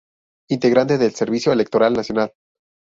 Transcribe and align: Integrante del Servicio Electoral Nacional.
Integrante 0.49 0.97
del 0.97 1.13
Servicio 1.13 1.51
Electoral 1.51 1.93
Nacional. 1.93 2.31